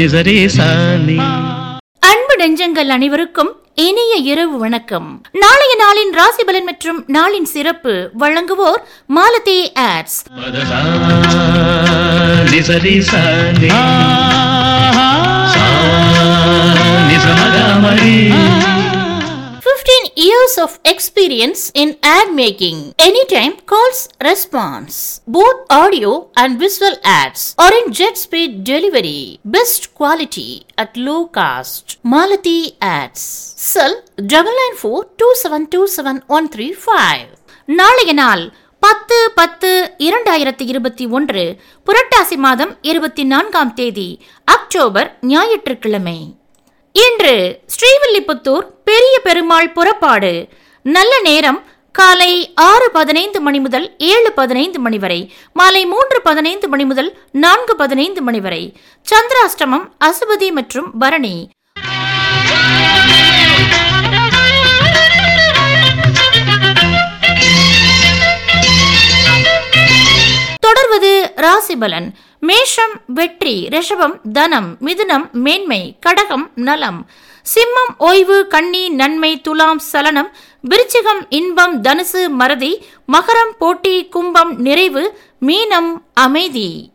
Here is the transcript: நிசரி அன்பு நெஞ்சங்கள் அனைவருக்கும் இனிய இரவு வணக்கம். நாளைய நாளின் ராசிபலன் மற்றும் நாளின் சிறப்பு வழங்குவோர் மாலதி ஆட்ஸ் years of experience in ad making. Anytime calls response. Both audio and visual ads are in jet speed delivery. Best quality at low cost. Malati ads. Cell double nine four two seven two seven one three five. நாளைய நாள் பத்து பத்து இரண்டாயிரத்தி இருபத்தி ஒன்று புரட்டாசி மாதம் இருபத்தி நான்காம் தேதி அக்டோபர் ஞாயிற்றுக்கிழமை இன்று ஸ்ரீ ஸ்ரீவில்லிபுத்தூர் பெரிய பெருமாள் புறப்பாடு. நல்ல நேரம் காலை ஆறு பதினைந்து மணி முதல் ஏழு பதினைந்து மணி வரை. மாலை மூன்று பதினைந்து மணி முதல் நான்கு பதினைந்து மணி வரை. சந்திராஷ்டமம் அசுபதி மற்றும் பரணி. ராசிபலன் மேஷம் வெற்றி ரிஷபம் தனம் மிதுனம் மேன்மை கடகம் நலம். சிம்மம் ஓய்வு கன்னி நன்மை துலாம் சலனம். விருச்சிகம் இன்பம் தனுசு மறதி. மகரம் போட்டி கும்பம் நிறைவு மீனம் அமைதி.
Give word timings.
நிசரி 0.00 0.34
அன்பு 2.02 2.34
நெஞ்சங்கள் 2.38 2.88
அனைவருக்கும் 2.88 3.50
இனிய 3.74 4.16
இரவு 4.16 4.58
வணக்கம். 4.58 5.08
நாளைய 5.32 5.72
நாளின் 5.78 6.12
ராசிபலன் 6.12 6.64
மற்றும் 6.64 7.04
நாளின் 7.08 7.44
சிறப்பு 7.44 8.10
வழங்குவோர் 8.18 8.82
மாலதி 9.06 9.72
ஆட்ஸ் 9.74 10.18
years 20.20 20.54
of 20.64 20.72
experience 20.84 21.60
in 21.74 21.88
ad 22.14 22.28
making. 22.40 22.78
Anytime 23.08 23.54
calls 23.70 24.00
response. 24.28 24.94
Both 25.36 25.60
audio 25.80 26.10
and 26.36 26.58
visual 26.64 26.96
ads 27.12 27.42
are 27.58 27.74
in 27.78 27.86
jet 27.92 28.16
speed 28.24 28.50
delivery. 28.70 29.22
Best 29.56 29.82
quality 30.00 30.50
at 30.82 30.96
low 31.06 31.20
cost. 31.38 31.84
Malati 32.14 32.58
ads. 32.94 33.22
Cell 33.72 33.94
double 34.32 34.56
nine 34.62 34.76
four 34.82 34.98
two 35.20 35.32
seven 35.42 35.64
two 35.66 35.86
seven 35.96 36.18
one 36.36 36.48
three 36.56 36.72
five. 36.88 37.28
நாளைய 37.78 38.12
நாள் 38.20 38.42
பத்து 38.82 39.16
பத்து 39.38 39.70
இரண்டாயிரத்தி 40.06 40.64
இருபத்தி 40.72 41.04
ஒன்று 41.16 41.42
புரட்டாசி 41.86 42.36
மாதம் 42.44 42.72
இருபத்தி 42.90 43.24
நான்காம் 43.32 43.72
தேதி 43.80 44.06
அக்டோபர் 44.54 45.08
ஞாயிற்றுக்கிழமை 45.32 46.18
இன்று 46.94 47.34
ஸ்ரீ 47.74 47.90
ஸ்ரீவில்லிபுத்தூர் 48.10 48.64
பெரிய 48.84 49.20
பெருமாள் 49.22 49.72
புறப்பாடு. 49.72 50.48
நல்ல 50.82 51.20
நேரம் 51.20 51.58
காலை 51.92 52.52
ஆறு 52.54 52.90
பதினைந்து 52.90 53.40
மணி 53.40 53.60
முதல் 53.60 53.86
ஏழு 53.98 54.32
பதினைந்து 54.32 54.78
மணி 54.78 54.98
வரை. 54.98 55.18
மாலை 55.52 55.82
மூன்று 55.86 56.18
பதினைந்து 56.22 56.68
மணி 56.68 56.84
முதல் 56.84 57.10
நான்கு 57.32 57.76
பதினைந்து 57.76 58.22
மணி 58.22 58.40
வரை. 58.40 58.62
சந்திராஷ்டமம் 59.10 59.86
அசுபதி 60.04 60.48
மற்றும் 60.52 60.90
பரணி. 60.98 61.34
ராசிபலன் 71.70 72.08
மேஷம் 72.40 72.94
வெற்றி 73.06 73.68
ரிஷபம் 73.70 74.20
தனம் 74.32 74.76
மிதுனம் 74.80 75.30
மேன்மை 75.32 75.96
கடகம் 76.00 76.50
நலம். 76.54 77.08
சிம்மம் 77.54 77.92
ஓய்வு 77.98 78.46
கன்னி 78.46 78.88
நன்மை 78.88 79.40
துலாம் 79.40 79.78
சலனம். 79.78 80.30
விருச்சிகம் 80.68 81.22
இன்பம் 81.28 81.82
தனுசு 81.82 82.28
மறதி. 82.28 82.72
மகரம் 83.12 83.52
போட்டி 83.58 84.08
கும்பம் 84.08 84.58
நிறைவு 84.58 85.18
மீனம் 85.46 85.92
அமைதி. 86.14 86.92